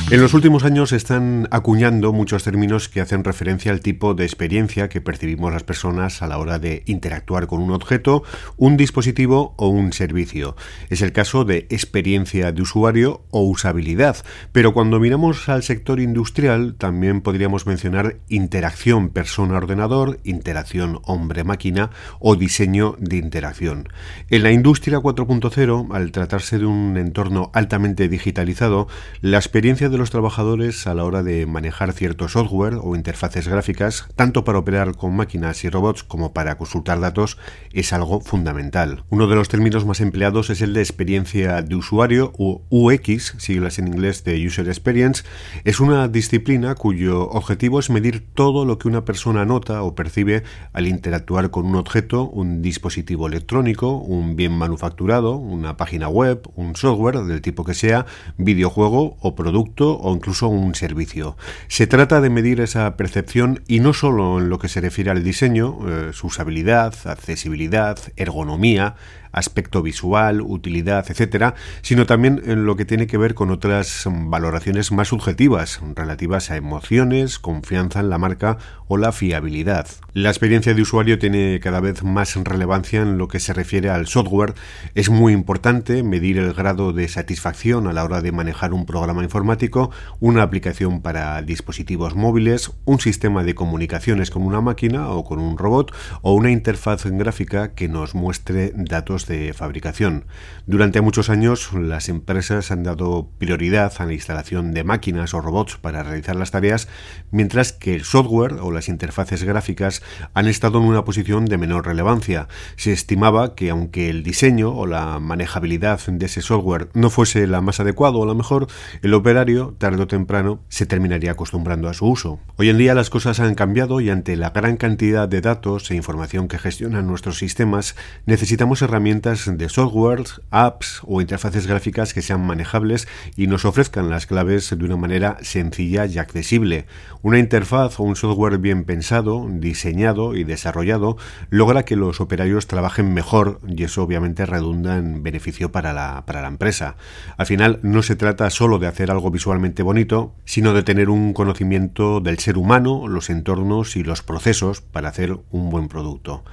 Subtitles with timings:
[0.09, 4.23] En los últimos años se están acuñando muchos términos que hacen referencia al tipo de
[4.25, 8.23] experiencia que percibimos las personas a la hora de interactuar con un objeto,
[8.57, 10.55] un dispositivo o un servicio.
[10.91, 14.19] Es el caso de experiencia de usuario o usabilidad,
[14.53, 22.95] pero cuando miramos al sector industrial también podríamos mencionar interacción persona-ordenador, interacción hombre-máquina o diseño
[23.01, 23.89] de interacción.
[24.31, 28.87] En la industria 4.0, al tratarse de un entorno altamente digitalizado,
[29.21, 34.09] la experiencia de los trabajadores a la hora de manejar cierto software o interfaces gráficas,
[34.17, 37.39] tanto para operar con máquinas y robots como para consultar datos,
[37.73, 39.05] es algo fundamental.
[39.11, 43.79] Uno de los términos más empleados es el de experiencia de usuario o UX, siglas
[43.79, 45.25] en inglés de User Experience.
[45.65, 50.43] Es una disciplina cuyo objetivo es medir todo lo que una persona nota o percibe
[50.73, 56.77] al interactuar con un objeto, un dispositivo electrónico, un bien manufacturado, una página web, un
[56.77, 58.07] software del tipo que sea,
[58.39, 61.37] videojuego o producto o incluso un servicio.
[61.69, 65.23] Se trata de medir esa percepción y no solo en lo que se refiere al
[65.23, 68.97] diseño, eh, su usabilidad, accesibilidad, ergonomía,
[69.37, 74.91] aspecto visual, utilidad, etcétera, sino también en lo que tiene que ver con otras valoraciones
[74.91, 79.87] más subjetivas relativas a emociones, confianza en la marca o la fiabilidad.
[80.15, 84.07] La experiencia de usuario tiene cada vez más relevancia en lo que se refiere al
[84.07, 84.55] software.
[84.95, 89.23] Es muy importante medir el grado de satisfacción a la hora de manejar un programa
[89.23, 95.39] informático, una aplicación para dispositivos móviles, un sistema de comunicaciones con una máquina o con
[95.39, 95.93] un robot
[96.23, 100.27] o una interfaz gráfica que nos muestre datos de fabricación.
[100.67, 105.77] Durante muchos años las empresas han dado prioridad a la instalación de máquinas o robots
[105.77, 106.89] para realizar las tareas,
[107.31, 110.03] mientras que el software o las interfaces gráficas
[110.35, 112.49] han estado en una posición de menor relevancia.
[112.77, 117.61] Se estimaba que aunque el diseño o la manejabilidad de ese software no fuese la
[117.61, 118.67] más adecuada o la mejor,
[119.03, 122.41] el operario tarde o temprano se terminaría acostumbrando a su uso.
[122.57, 125.95] Hoy en día las cosas han cambiado y ante la gran cantidad de datos e
[125.95, 132.47] información que gestionan nuestros sistemas necesitamos herramientas de software, apps o interfaces gráficas que sean
[132.47, 136.87] manejables y nos ofrezcan las claves de una manera sencilla y accesible.
[137.23, 141.17] Una interfaz o un software bien pensado, diseñado y desarrollado
[141.51, 146.43] logra que los operarios trabajen mejor y eso obviamente redunda en beneficio para la, para
[146.43, 146.97] la empresa.
[147.37, 151.33] Al final no se trata solo de hacer algo visualmente bonito, sino de tener un
[151.33, 156.45] conocimiento del ser humano, los entornos y los procesos para hacer un buen producto.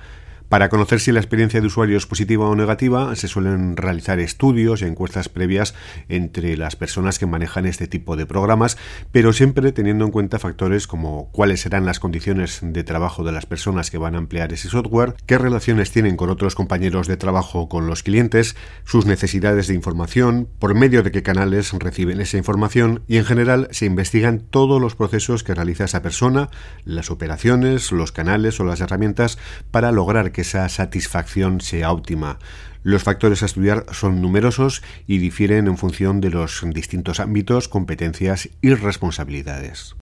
[0.49, 4.81] Para conocer si la experiencia de usuario es positiva o negativa, se suelen realizar estudios
[4.81, 5.73] y encuestas previas
[6.09, 8.77] entre las personas que manejan este tipo de programas,
[9.11, 13.45] pero siempre teniendo en cuenta factores como cuáles serán las condiciones de trabajo de las
[13.45, 17.61] personas que van a emplear ese software, qué relaciones tienen con otros compañeros de trabajo
[17.61, 22.37] o con los clientes, sus necesidades de información, por medio de qué canales reciben esa
[22.37, 26.49] información y en general se investigan todos los procesos que realiza esa persona,
[26.85, 29.37] las operaciones, los canales o las herramientas
[29.71, 32.39] para lograr que esa satisfacción sea óptima.
[32.83, 38.49] Los factores a estudiar son numerosos y difieren en función de los distintos ámbitos, competencias
[38.61, 39.95] y responsabilidades.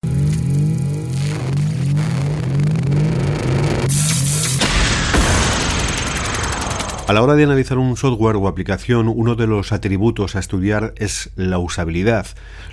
[7.12, 10.94] A la hora de analizar un software o aplicación, uno de los atributos a estudiar
[10.96, 12.26] es la usabilidad.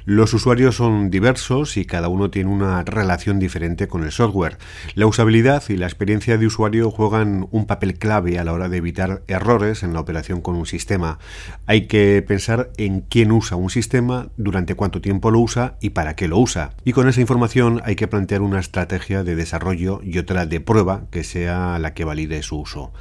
[0.05, 4.59] Los usuarios son diversos y cada uno tiene una relación diferente con el software.
[4.95, 8.77] La usabilidad y la experiencia de usuario juegan un papel clave a la hora de
[8.77, 11.19] evitar errores en la operación con un sistema.
[11.67, 16.15] Hay que pensar en quién usa un sistema, durante cuánto tiempo lo usa y para
[16.15, 16.75] qué lo usa.
[16.85, 21.07] Y con esa información hay que plantear una estrategia de desarrollo y otra de prueba
[21.11, 22.93] que sea la que valide su uso.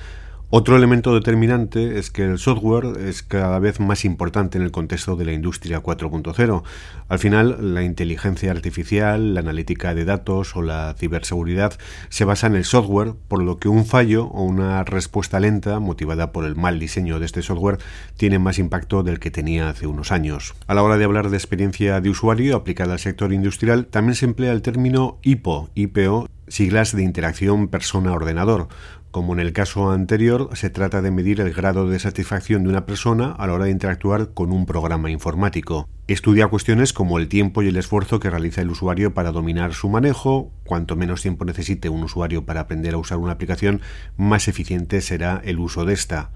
[0.49, 5.17] Otro elemento determinante es que el software es cada vez más importante en el contexto
[5.17, 6.63] de la industria 4.0.
[7.09, 11.73] Al final, la inteligencia artificial, la analítica de datos o la ciberseguridad
[12.07, 16.31] se basa en el software, por lo que un fallo o una respuesta lenta motivada
[16.31, 17.79] por el mal diseño de este software
[18.15, 20.55] tiene más impacto del que tenía hace unos años.
[20.65, 24.23] A la hora de hablar de experiencia de usuario aplicada al sector industrial, también se
[24.23, 28.69] emplea el término IPO, IPO siglas de interacción persona-ordenador.
[29.17, 32.85] Como en el caso anterior, se trata de medir el grado de satisfacción de una
[32.85, 35.89] persona a la hora de interactuar con un programa informático.
[36.07, 39.89] Estudia cuestiones como el tiempo y el esfuerzo que realiza el usuario para dominar su
[39.89, 40.51] manejo.
[40.65, 43.81] Cuanto menos tiempo necesite un usuario para aprender a usar una aplicación,
[44.17, 46.29] más eficiente será el uso de esta.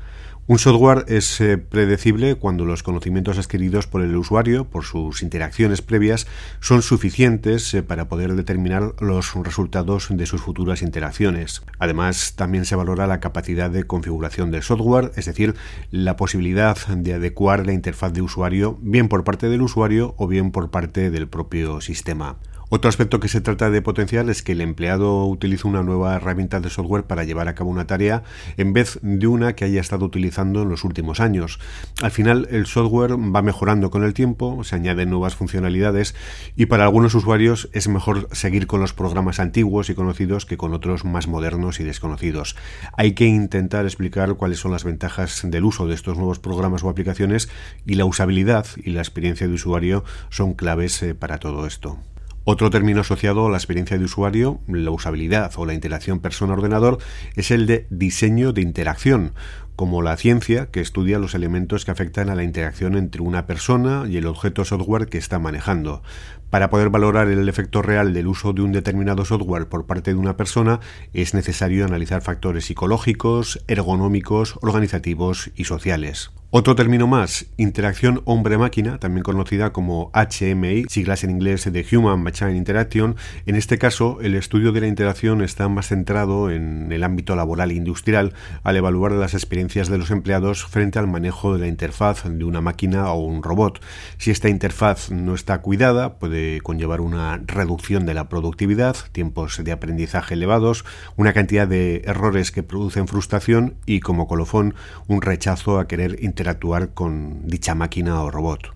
[0.51, 5.81] Un software es eh, predecible cuando los conocimientos adquiridos por el usuario, por sus interacciones
[5.81, 6.27] previas,
[6.59, 11.61] son suficientes eh, para poder determinar los resultados de sus futuras interacciones.
[11.79, 15.55] Además, también se valora la capacidad de configuración del software, es decir,
[15.89, 20.51] la posibilidad de adecuar la interfaz de usuario bien por parte del usuario o bien
[20.51, 22.35] por parte del propio sistema.
[22.73, 26.61] Otro aspecto que se trata de potenciar es que el empleado utilice una nueva herramienta
[26.61, 28.23] de software para llevar a cabo una tarea
[28.55, 31.59] en vez de una que haya estado utilizando en los últimos años.
[32.01, 36.15] Al final el software va mejorando con el tiempo, se añaden nuevas funcionalidades
[36.55, 40.73] y para algunos usuarios es mejor seguir con los programas antiguos y conocidos que con
[40.73, 42.55] otros más modernos y desconocidos.
[42.95, 46.89] Hay que intentar explicar cuáles son las ventajas del uso de estos nuevos programas o
[46.89, 47.49] aplicaciones
[47.85, 51.99] y la usabilidad y la experiencia de usuario son claves eh, para todo esto.
[52.43, 56.97] Otro término asociado a la experiencia de usuario, la usabilidad o la interacción persona-ordenador,
[57.35, 59.33] es el de diseño de interacción,
[59.75, 64.05] como la ciencia que estudia los elementos que afectan a la interacción entre una persona
[64.09, 66.01] y el objeto software que está manejando.
[66.49, 70.19] Para poder valorar el efecto real del uso de un determinado software por parte de
[70.19, 70.79] una persona,
[71.13, 76.31] es necesario analizar factores psicológicos, ergonómicos, organizativos y sociales.
[76.53, 82.57] Otro término más, interacción hombre-máquina, también conocida como HMI, siglas en inglés de Human Machine
[82.57, 83.15] Interaction.
[83.45, 87.71] En este caso, el estudio de la interacción está más centrado en el ámbito laboral
[87.71, 88.33] e industrial
[88.63, 92.59] al evaluar las experiencias de los empleados frente al manejo de la interfaz de una
[92.59, 93.81] máquina o un robot.
[94.17, 99.71] Si esta interfaz no está cuidada, puede conllevar una reducción de la productividad, tiempos de
[99.71, 100.83] aprendizaje elevados,
[101.15, 104.75] una cantidad de errores que producen frustración y, como colofón,
[105.07, 108.73] un rechazo a querer interactuar interactuar con dicha máquina o robot.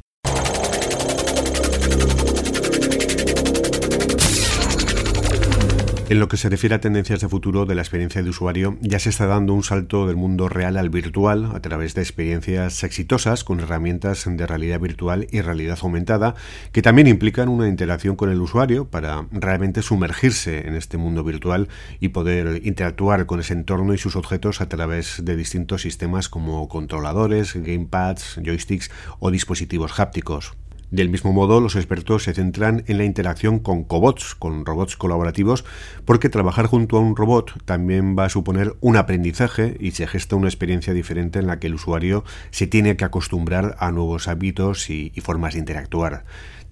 [6.07, 9.00] En lo que se refiere a tendencias de futuro de la experiencia de usuario, ya
[9.00, 13.44] se está dando un salto del mundo real al virtual a través de experiencias exitosas
[13.44, 16.36] con herramientas de realidad virtual y realidad aumentada
[16.72, 21.69] que también implican una interacción con el usuario para realmente sumergirse en este mundo virtual
[22.00, 26.69] y poder interactuar con ese entorno y sus objetos a través de distintos sistemas como
[26.69, 30.54] controladores, gamepads, joysticks o dispositivos hápticos.
[30.95, 35.65] Del mismo modo, los expertos se centran en la interacción con cobots, con robots colaborativos,
[36.06, 40.38] porque trabajar junto a un robot también va a suponer un aprendizaje y se gesta
[40.38, 44.89] una experiencia diferente en la que el usuario se tiene que acostumbrar a nuevos hábitos
[44.89, 46.24] y, formas de interactuar.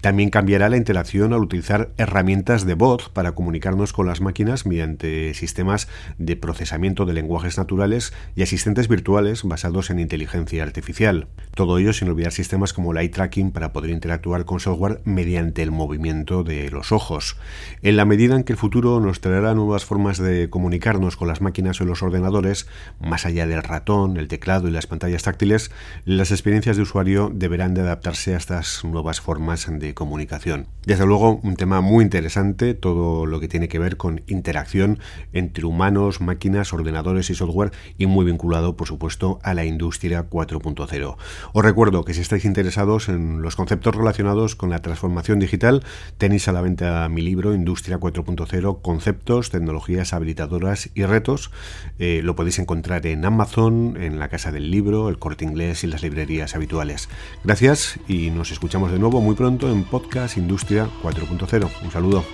[0.04, 5.32] También cambiará la interacción al utilizar herramientas de voz para comunicarnos con las máquinas mediante
[5.32, 11.28] sistemas de procesamiento de lenguajes naturales y asistentes virtuales basados en inteligencia artificial.
[11.54, 15.62] Todo ello sin olvidar sistemas como el eye tracking para poder interactuar con software mediante
[15.62, 17.38] el movimiento de los ojos.
[17.80, 21.40] En la medida en que el futuro nos traerá nuevas formas de comunicarnos con las
[21.40, 22.68] máquinas o los ordenadores,
[23.00, 25.70] más allá del ratón, el teclado y las pantallas táctiles,
[26.04, 30.66] las experiencias de usuario deberán de adaptarse a estas nuevas formas de comunicación.
[30.86, 34.98] Desde luego, un tema muy interesante, todo lo que tiene que ver con interacción
[35.32, 41.16] entre humanos, máquinas, ordenadores y software y muy vinculado, por supuesto, a la industria 4.0.
[41.52, 45.82] Os recuerdo que si estáis interesados en los conceptos relacionados con la transformación digital,
[46.18, 51.50] tenéis a la venta mi libro Industria 4.0, conceptos, tecnologías habilitadoras y retos.
[51.98, 55.86] Eh, lo podéis encontrar en Amazon, en la Casa del Libro, el Corte Inglés y
[55.86, 57.08] las librerías habituales.
[57.42, 61.68] Gracias y nos escuchamos de nuevo muy pronto Podcast Industria 4.0.
[61.82, 62.24] Un saludo.